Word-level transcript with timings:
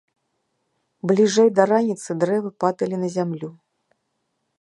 Бліжэй 1.11 1.49
да 1.59 1.63
раніцы 1.71 2.09
дрэвы 2.23 2.49
падалі 2.65 2.95
на 3.03 3.07
зямлю. 3.17 3.49